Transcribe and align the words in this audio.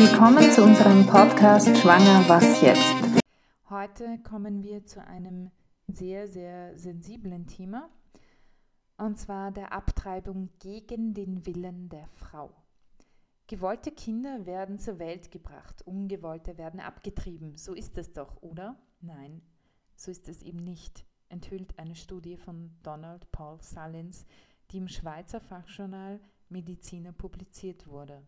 Willkommen 0.00 0.48
zu 0.52 0.62
unserem 0.62 1.04
Podcast 1.08 1.76
Schwanger, 1.76 2.22
was 2.28 2.62
jetzt? 2.62 3.20
Heute 3.68 4.18
kommen 4.22 4.62
wir 4.62 4.86
zu 4.86 5.04
einem 5.04 5.50
sehr, 5.88 6.28
sehr 6.28 6.78
sensiblen 6.78 7.48
Thema, 7.48 7.90
und 8.96 9.18
zwar 9.18 9.50
der 9.50 9.72
Abtreibung 9.72 10.50
gegen 10.60 11.14
den 11.14 11.44
Willen 11.46 11.88
der 11.88 12.06
Frau. 12.14 12.52
Gewollte 13.48 13.90
Kinder 13.90 14.46
werden 14.46 14.78
zur 14.78 15.00
Welt 15.00 15.32
gebracht, 15.32 15.82
ungewollte 15.82 16.58
werden 16.58 16.78
abgetrieben. 16.78 17.56
So 17.56 17.74
ist 17.74 17.98
es 17.98 18.12
doch, 18.12 18.40
oder? 18.40 18.76
Nein, 19.00 19.42
so 19.96 20.12
ist 20.12 20.28
es 20.28 20.42
eben 20.42 20.62
nicht, 20.62 21.04
enthüllt 21.28 21.76
eine 21.76 21.96
Studie 21.96 22.36
von 22.36 22.70
Donald 22.84 23.32
Paul 23.32 23.60
Salins, 23.62 24.26
die 24.70 24.78
im 24.78 24.86
Schweizer 24.86 25.40
Fachjournal 25.40 26.20
Mediziner 26.48 27.10
publiziert 27.10 27.88
wurde. 27.88 28.22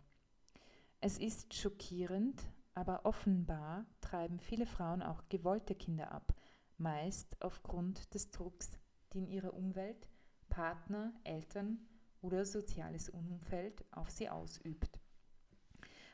Es 1.02 1.16
ist 1.16 1.54
schockierend, 1.54 2.42
aber 2.74 3.06
offenbar 3.06 3.86
treiben 4.02 4.38
viele 4.38 4.66
Frauen 4.66 5.02
auch 5.02 5.22
gewollte 5.30 5.74
Kinder 5.74 6.12
ab, 6.12 6.34
meist 6.76 7.40
aufgrund 7.40 8.12
des 8.12 8.30
Drucks, 8.30 8.78
den 9.14 9.26
ihre 9.26 9.52
Umwelt, 9.52 10.06
Partner, 10.50 11.14
Eltern 11.24 11.78
oder 12.20 12.44
soziales 12.44 13.08
Umfeld 13.08 13.82
auf 13.92 14.10
sie 14.10 14.28
ausübt. 14.28 15.00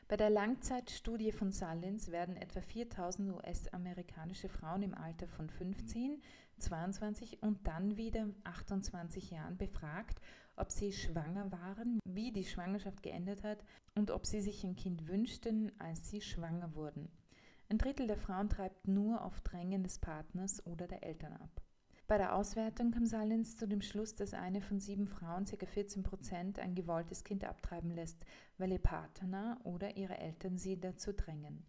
Bei 0.07 0.15
der 0.15 0.29
Langzeitstudie 0.29 1.33
von 1.33 1.51
Salins 1.51 2.11
werden 2.11 2.37
etwa 2.37 2.61
4000 2.61 3.33
US-amerikanische 3.33 4.47
Frauen 4.47 4.83
im 4.83 4.93
Alter 4.93 5.27
von 5.27 5.49
15, 5.49 6.21
22 6.59 7.43
und 7.43 7.67
dann 7.67 7.97
wieder 7.97 8.29
28 8.45 9.31
Jahren 9.31 9.57
befragt, 9.57 10.21
ob 10.57 10.71
sie 10.71 10.91
schwanger 10.91 11.51
waren, 11.51 11.99
wie 12.05 12.31
die 12.31 12.43
Schwangerschaft 12.43 13.01
geendet 13.03 13.43
hat 13.43 13.63
und 13.95 14.11
ob 14.11 14.25
sie 14.25 14.41
sich 14.41 14.63
ein 14.63 14.75
Kind 14.75 15.07
wünschten, 15.07 15.71
als 15.79 16.09
sie 16.09 16.21
schwanger 16.21 16.75
wurden. 16.75 17.09
Ein 17.69 17.77
Drittel 17.77 18.07
der 18.07 18.17
Frauen 18.17 18.49
treibt 18.49 18.87
nur 18.87 19.23
auf 19.23 19.41
Drängen 19.41 19.83
des 19.83 19.99
Partners 19.99 20.65
oder 20.65 20.87
der 20.87 21.03
Eltern 21.03 21.33
ab. 21.33 21.61
Bei 22.07 22.17
der 22.17 22.35
Auswertung 22.35 22.91
kam 22.91 23.05
Salins 23.05 23.57
zu 23.57 23.67
dem 23.67 23.81
Schluss, 23.81 24.15
dass 24.15 24.33
eine 24.33 24.61
von 24.61 24.79
sieben 24.79 25.07
Frauen, 25.07 25.43
ca. 25.43 25.65
14 25.65 26.03
Prozent, 26.03 26.57
ein 26.57 26.73
gewolltes 26.73 27.25
Kind 27.25 27.43
abtreiben 27.43 27.91
lässt, 27.91 28.25
weil 28.57 28.71
ihr 28.71 28.79
Partner 28.79 29.59
oder 29.65 29.97
ihre 29.97 30.17
Eltern 30.17 30.57
sie 30.57 30.79
dazu 30.79 31.11
drängen. 31.11 31.65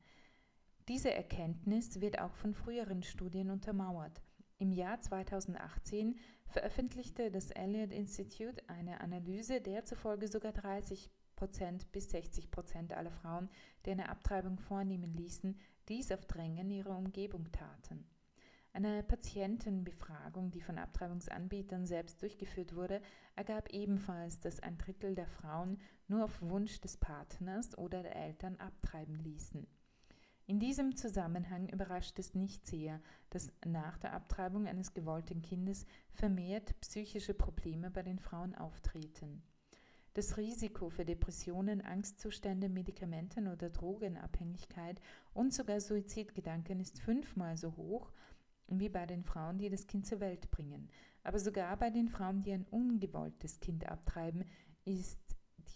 Diese 0.87 1.13
Erkenntnis 1.13 2.01
wird 2.01 2.21
auch 2.21 2.35
von 2.35 2.55
früheren 2.55 3.03
Studien 3.03 3.51
untermauert. 3.51 4.23
Im 4.59 4.71
Jahr 4.71 5.01
2018 5.01 6.17
veröffentlichte 6.49 7.31
das 7.31 7.51
Elliott 7.51 7.93
Institute 7.93 8.63
eine 8.69 9.01
Analyse, 9.01 9.61
der 9.61 9.85
zufolge 9.85 10.29
sogar 10.29 10.53
30 10.53 11.11
Prozent 11.37 11.93
bis 11.93 12.11
60 12.11 12.51
Prozent 12.51 12.93
aller 12.93 13.13
Frauen, 13.13 13.49
die 13.87 13.93
eine 13.93 14.09
Abtreibung 14.09 14.59
vornehmen 14.59 15.15
ließen, 15.15 15.59
dies 15.89 16.11
auf 16.11 16.27
Drängen 16.27 16.71
ihrer 16.71 16.97
Umgebung 16.97 17.51
taten. 17.53 18.07
Eine 18.73 19.03
Patientenbefragung, 19.03 20.51
die 20.51 20.61
von 20.61 20.79
Abtreibungsanbietern 20.79 21.87
selbst 21.87 22.21
durchgeführt 22.23 22.75
wurde, 22.75 23.01
ergab 23.35 23.73
ebenfalls, 23.73 24.41
dass 24.41 24.61
ein 24.61 24.79
Drittel 24.79 25.15
der 25.15 25.27
Frauen 25.27 25.81
nur 26.07 26.25
auf 26.25 26.43
Wunsch 26.43 26.81
des 26.81 26.97
Partners 26.97 27.77
oder 27.79 28.03
der 28.03 28.17
Eltern 28.17 28.57
abtreiben 28.57 29.17
ließen. 29.17 29.67
In 30.49 30.61
diesem 30.61 30.97
Zusammenhang 30.97 31.69
überrascht 31.69 32.19
es 32.19 32.35
nicht 32.35 32.67
sehr, 32.67 33.03
dass 33.29 33.53
nach 33.67 33.99
der 33.99 34.15
Abtreibung 34.15 34.67
eines 34.67 34.95
gewollten 34.95 35.43
Kindes 35.43 35.85
vermehrt 36.15 36.81
psychische 36.81 37.35
Probleme 37.35 37.91
bei 37.91 38.03
den 38.03 38.19
Frauen 38.19 38.55
auftreten. 38.55 39.43
Das 40.15 40.39
Risiko 40.39 40.89
für 40.89 41.05
Depressionen, 41.05 41.83
Angstzustände, 41.83 42.71
Medikamenten- 42.71 43.47
oder 43.47 43.69
Drogenabhängigkeit 43.69 45.03
und 45.35 45.53
sogar 45.53 45.83
Suizidgedanken 45.83 46.81
ist 46.81 46.99
fünfmal 46.99 47.59
so 47.59 47.77
hoch 47.77 48.11
wie 48.69 48.89
bei 48.89 49.05
den 49.05 49.25
Frauen, 49.25 49.59
die 49.59 49.69
das 49.69 49.87
Kind 49.87 50.07
zur 50.07 50.21
Welt 50.21 50.51
bringen. 50.51 50.89
Aber 51.25 51.39
sogar 51.39 51.77
bei 51.77 51.91
den 51.91 52.09
Frauen, 52.09 52.41
die 52.41 52.53
ein 52.53 52.65
ungewolltes 52.71 53.61
Kind 53.61 53.85
abtreiben, 53.87 54.47
ist 54.87 55.21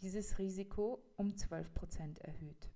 dieses 0.00 0.38
Risiko 0.38 1.04
um 1.16 1.36
12 1.36 1.74
Prozent 1.74 2.18
erhöht. 2.20 2.71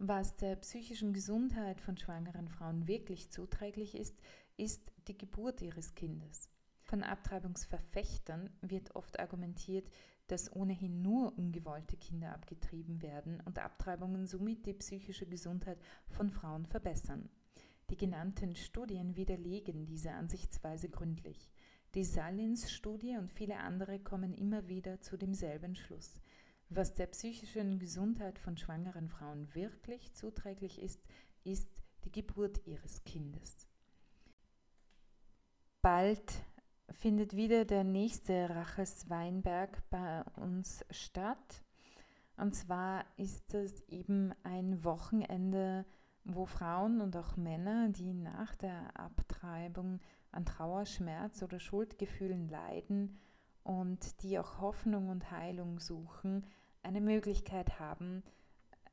Was 0.00 0.36
der 0.36 0.54
psychischen 0.54 1.12
Gesundheit 1.12 1.80
von 1.80 1.96
schwangeren 1.96 2.46
Frauen 2.46 2.86
wirklich 2.86 3.30
zuträglich 3.30 3.96
ist, 3.96 4.16
ist 4.56 4.92
die 5.08 5.18
Geburt 5.18 5.60
ihres 5.60 5.96
Kindes. 5.96 6.48
Von 6.84 7.02
Abtreibungsverfechtern 7.02 8.48
wird 8.60 8.94
oft 8.94 9.18
argumentiert, 9.18 9.90
dass 10.28 10.54
ohnehin 10.54 11.02
nur 11.02 11.36
ungewollte 11.36 11.96
Kinder 11.96 12.32
abgetrieben 12.32 13.02
werden 13.02 13.42
und 13.44 13.58
Abtreibungen 13.58 14.28
somit 14.28 14.66
die 14.66 14.74
psychische 14.74 15.26
Gesundheit 15.26 15.78
von 16.06 16.30
Frauen 16.30 16.64
verbessern. 16.64 17.28
Die 17.90 17.96
genannten 17.96 18.54
Studien 18.54 19.16
widerlegen 19.16 19.84
diese 19.84 20.12
Ansichtsweise 20.12 20.88
gründlich. 20.88 21.50
Die 21.94 22.04
Salins-Studie 22.04 23.16
und 23.16 23.32
viele 23.32 23.56
andere 23.56 23.98
kommen 23.98 24.32
immer 24.32 24.68
wieder 24.68 25.00
zu 25.00 25.16
demselben 25.16 25.74
Schluss. 25.74 26.20
Was 26.70 26.94
der 26.94 27.06
psychischen 27.06 27.78
Gesundheit 27.78 28.38
von 28.38 28.56
schwangeren 28.56 29.08
Frauen 29.08 29.54
wirklich 29.54 30.12
zuträglich 30.14 30.80
ist, 30.80 31.00
ist 31.44 31.70
die 32.04 32.12
Geburt 32.12 32.66
ihres 32.66 33.02
Kindes. 33.04 33.66
Bald 35.80 36.32
findet 36.90 37.36
wieder 37.36 37.64
der 37.64 37.84
nächste 37.84 38.50
Raches 38.50 39.08
Weinberg 39.08 39.82
bei 39.90 40.22
uns 40.36 40.84
statt. 40.90 41.62
Und 42.36 42.54
zwar 42.54 43.04
ist 43.16 43.54
es 43.54 43.80
eben 43.88 44.32
ein 44.42 44.84
Wochenende 44.84 45.86
wo 46.28 46.44
Frauen 46.44 47.00
und 47.00 47.16
auch 47.16 47.36
Männer, 47.36 47.88
die 47.88 48.12
nach 48.12 48.54
der 48.56 48.98
Abtreibung 48.98 50.00
an 50.30 50.44
Trauer, 50.44 50.84
Schmerz 50.84 51.42
oder 51.42 51.58
Schuldgefühlen 51.58 52.48
leiden 52.48 53.18
und 53.64 54.22
die 54.22 54.38
auch 54.38 54.60
Hoffnung 54.60 55.08
und 55.08 55.30
Heilung 55.30 55.78
suchen, 55.78 56.46
eine 56.82 57.00
Möglichkeit 57.00 57.78
haben, 57.78 58.22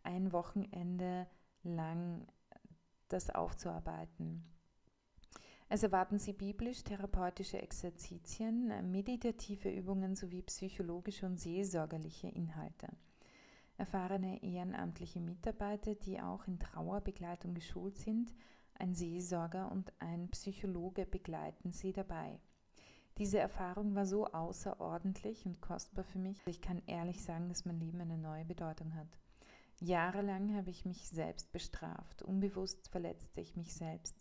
ein 0.04 0.32
Wochenende 0.32 1.28
lang 1.64 2.28
das 3.08 3.30
aufzuarbeiten. 3.30 4.44
Es 5.68 5.82
erwarten 5.82 6.20
Sie 6.20 6.34
biblisch-therapeutische 6.34 7.60
Exerzitien, 7.62 8.92
meditative 8.92 9.70
Übungen 9.70 10.16
sowie 10.16 10.44
psychologische 10.44 11.26
und 11.26 11.40
seelsorgerliche 11.40 12.28
Inhalte. 12.28 12.88
Erfahrene 13.78 14.42
ehrenamtliche 14.44 15.20
Mitarbeiter, 15.20 15.96
die 15.96 16.22
auch 16.22 16.48
in 16.48 16.60
Trauerbegleitung 16.60 17.56
geschult 17.56 17.98
sind, 17.98 18.34
ein 18.76 18.94
Seelsorger 18.94 19.72
und 19.72 19.92
ein 20.00 20.30
Psychologe 20.30 21.06
begleiten 21.06 21.72
sie 21.72 21.94
dabei. 21.94 22.40
Diese 23.18 23.40
Erfahrung 23.40 23.96
war 23.96 24.06
so 24.06 24.28
außerordentlich 24.28 25.46
und 25.46 25.62
kostbar 25.62 26.04
für 26.04 26.20
mich. 26.20 26.42
Ich 26.46 26.62
kann 26.62 26.82
ehrlich 26.86 27.24
sagen, 27.24 27.50
dass 27.50 27.66
mein 27.66 27.80
Leben 27.80 28.02
eine 28.02 28.18
neue 28.18 28.46
Bedeutung 28.46 28.94
hat. 28.96 29.08
Jahrelang 29.80 30.56
habe 30.56 30.70
ich 30.70 30.86
mich 30.86 31.08
selbst 31.08 31.52
bestraft. 31.52 32.22
Unbewusst 32.24 32.90
verletzte 32.90 33.42
ich 33.42 33.56
mich 33.56 33.74
selbst, 33.74 34.18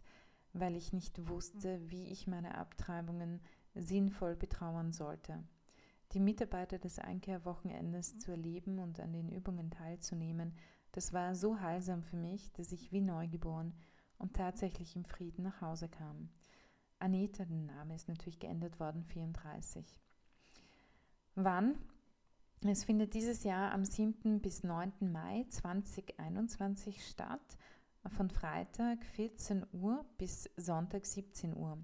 weil 0.53 0.77
ich 0.77 0.93
nicht 0.93 1.29
wusste, 1.29 1.81
wie 1.91 2.09
ich 2.09 2.27
meine 2.27 2.57
Abtreibungen 2.57 3.41
sinnvoll 3.75 4.37
betrauern 4.37 4.93
sollte 4.93 5.43
die 6.15 6.21
Mitarbeiter 6.21 6.79
des 6.79 7.01
Einkehrwochenendes 7.01 8.19
zu 8.19 8.31
erleben 8.31 8.79
und 8.79 9.01
an 9.01 9.13
den 9.13 9.29
Übungen 9.29 9.71
teilzunehmen, 9.71 10.55
das 10.93 11.13
war 11.13 11.35
so 11.35 11.61
heilsam 11.61 12.05
für 12.05 12.17
mich, 12.17 12.53
dass 12.53 12.71
ich 12.71 12.93
wie 12.93 13.01
neugeboren 13.01 13.75
und 14.17 14.35
tatsächlich 14.35 14.95
im 14.95 15.05
Frieden 15.05 15.43
nach 15.43 15.61
Hause 15.61 15.89
kam. 15.89 16.29
Anita, 17.05 17.45
der 17.45 17.57
Name 17.57 17.95
ist 17.95 18.09
natürlich 18.09 18.39
geändert 18.39 18.81
worden, 18.81 19.05
34. 19.05 19.85
Wann? 21.35 21.77
Es 22.63 22.85
findet 22.85 23.13
dieses 23.13 23.45
Jahr 23.45 23.73
am 23.73 23.85
7. 23.85 24.41
bis 24.41 24.65
9. 24.65 25.13
Mai 25.13 25.45
2021 25.51 27.07
statt, 27.07 27.59
von 28.09 28.31
Freitag 28.31 29.05
14 29.05 29.67
Uhr 29.73 30.07
bis 30.17 30.49
Sonntag 30.57 31.05
17 31.05 31.55
Uhr. 31.55 31.77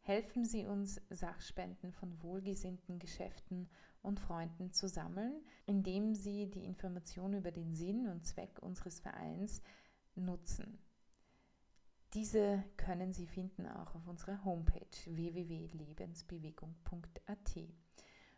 Helfen 0.00 0.44
Sie 0.44 0.66
uns, 0.66 1.00
Sachspenden 1.08 1.92
von 1.92 2.22
wohlgesinnten 2.22 2.98
Geschäften 2.98 3.70
und 4.02 4.20
Freunden 4.20 4.70
zu 4.70 4.86
sammeln, 4.86 5.42
indem 5.64 6.14
Sie 6.14 6.50
die 6.50 6.66
Information 6.66 7.32
über 7.32 7.50
den 7.50 7.74
Sinn 7.74 8.06
und 8.08 8.26
Zweck 8.26 8.58
unseres 8.60 9.00
Vereins 9.00 9.62
nutzen. 10.14 10.78
Diese 12.12 12.62
können 12.76 13.12
Sie 13.12 13.26
finden 13.26 13.66
auch 13.66 13.94
auf 13.94 14.06
unserer 14.06 14.44
Homepage 14.44 14.86
www.lebensbewegung.at. 15.06 17.58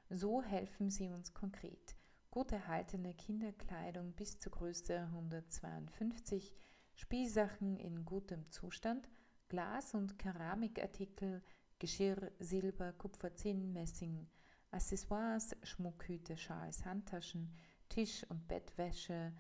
So 0.08 0.42
helfen 0.42 0.88
Sie 0.88 1.10
uns 1.10 1.34
konkret. 1.34 1.96
Gut 2.30 2.52
erhaltene 2.52 3.12
Kinderkleidung 3.14 4.12
bis 4.12 4.38
zur 4.38 4.52
Größe 4.52 4.98
152, 4.98 6.54
Spielsachen 6.96 7.76
in 7.76 8.04
gutem 8.04 8.50
Zustand, 8.50 9.08
Glas- 9.48 9.94
und 9.94 10.18
Keramikartikel, 10.18 11.42
Geschirr, 11.78 12.32
Silber, 12.40 12.92
Kupfer, 12.94 13.34
Zinn, 13.34 13.72
Messing, 13.72 14.26
Accessoires, 14.70 15.54
Schmuckhüte, 15.62 16.36
Schals, 16.36 16.84
Handtaschen, 16.84 17.54
Tisch- 17.88 18.24
und 18.28 18.48
Bettwäsche, 18.48 19.32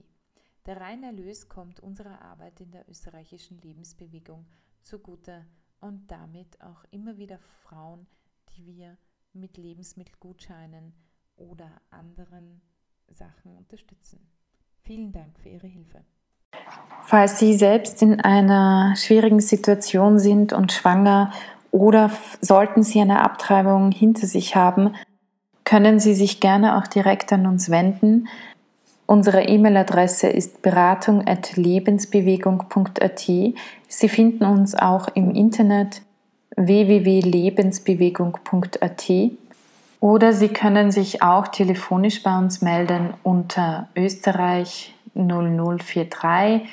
Der 0.66 0.80
reine 0.80 1.06
Erlös 1.06 1.48
kommt 1.48 1.80
unserer 1.80 2.22
Arbeit 2.22 2.60
in 2.60 2.70
der 2.70 2.88
österreichischen 2.88 3.58
Lebensbewegung 3.58 4.46
zugute 4.82 5.44
und 5.80 6.08
damit 6.10 6.60
auch 6.60 6.84
immer 6.90 7.16
wieder 7.16 7.38
Frauen, 7.38 8.06
die 8.50 8.66
wir 8.66 8.98
mit 9.32 9.56
Lebensmittelgutscheinen 9.56 10.92
oder 11.36 11.80
anderen 11.90 12.60
Sachen 13.08 13.56
unterstützen. 13.56 14.37
Vielen 14.84 15.12
Dank 15.12 15.38
für 15.42 15.48
Ihre 15.48 15.66
Hilfe. 15.66 16.02
Falls 17.04 17.38
Sie 17.38 17.54
selbst 17.54 18.02
in 18.02 18.20
einer 18.20 18.94
schwierigen 18.96 19.40
Situation 19.40 20.18
sind 20.18 20.52
und 20.52 20.72
schwanger 20.72 21.32
oder 21.70 22.10
sollten 22.40 22.82
Sie 22.82 23.00
eine 23.00 23.22
Abtreibung 23.22 23.92
hinter 23.92 24.26
sich 24.26 24.56
haben, 24.56 24.94
können 25.64 26.00
Sie 26.00 26.14
sich 26.14 26.40
gerne 26.40 26.78
auch 26.78 26.86
direkt 26.86 27.30
an 27.32 27.46
uns 27.46 27.70
wenden. 27.70 28.28
Unsere 29.06 29.44
E-Mail-Adresse 29.44 30.28
ist 30.28 30.60
beratung.lebensbewegung.at. 30.62 33.20
Sie 33.20 34.08
finden 34.08 34.44
uns 34.44 34.74
auch 34.74 35.08
im 35.14 35.30
Internet 35.30 36.02
www.lebensbewegung.at 36.56 39.10
oder 40.00 40.32
Sie 40.32 40.48
können 40.48 40.90
sich 40.90 41.22
auch 41.22 41.48
telefonisch 41.48 42.22
bei 42.22 42.36
uns 42.38 42.62
melden 42.62 43.14
unter 43.22 43.88
Österreich 43.96 44.94
0043 45.14 46.68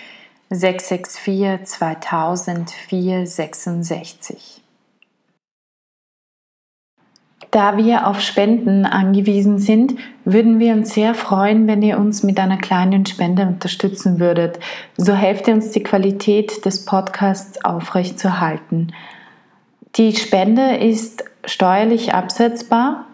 664 0.50 1.66
2000 1.66 2.69
466. 2.69 4.61
Da 7.52 7.78
wir 7.78 8.07
auf 8.07 8.19
Spenden 8.19 8.85
angewiesen 8.85 9.59
sind, 9.59 9.95
würden 10.26 10.59
wir 10.59 10.73
uns 10.73 10.94
sehr 10.94 11.16
freuen, 11.16 11.68
wenn 11.68 11.81
ihr 11.81 11.97
uns 11.97 12.21
mit 12.21 12.38
einer 12.38 12.57
kleinen 12.57 13.06
Spende 13.06 13.47
unterstützen 13.47 14.19
würdet. 14.19 14.59
So 14.97 15.14
helft 15.14 15.47
ihr 15.47 15.54
uns, 15.54 15.71
die 15.71 15.83
Qualität 15.83 16.66
des 16.66 16.83
Podcasts 16.83 17.64
aufrechtzuerhalten. 17.64 18.92
Die 19.95 20.14
Spende 20.18 20.76
ist 20.76 21.23
steuerlich 21.45 22.14
absetzbar 22.14 23.06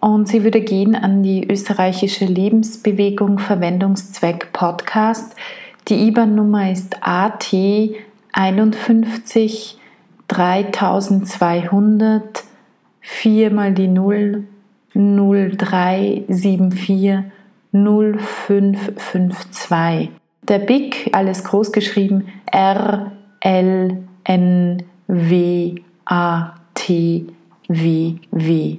und 0.00 0.28
sie 0.28 0.44
würde 0.44 0.60
gehen 0.60 0.94
an 0.94 1.22
die 1.22 1.48
österreichische 1.48 2.24
Lebensbewegung 2.24 3.38
Verwendungszweck 3.38 4.52
Podcast. 4.52 5.36
Die 5.88 6.08
IBAN-Nummer 6.08 6.72
ist 6.72 6.96
AT 7.00 7.54
51 8.32 9.78
3200 10.28 12.44
4 13.00 13.50
mal 13.52 13.72
die 13.72 13.88
0 13.88 14.44
0374 14.94 17.24
0552. 17.72 20.10
Der 20.42 20.58
BIC, 20.58 21.08
alles 21.12 21.44
groß 21.44 21.72
geschrieben, 21.72 22.26
R 22.46 23.12
L 23.40 24.02
N 24.24 24.82
W 25.06 25.76
A 26.06 26.54
T 26.74 27.26
W 27.68 28.14
W. 28.30 28.78